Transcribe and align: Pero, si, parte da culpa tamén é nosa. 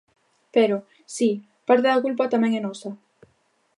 Pero, 0.55 0.77
si, 1.15 1.29
parte 1.67 1.87
da 1.89 2.03
culpa 2.05 2.31
tamén 2.33 2.51
é 2.59 2.61
nosa. 2.63 2.89